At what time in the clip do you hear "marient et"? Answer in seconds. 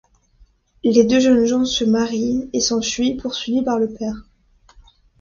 1.83-2.59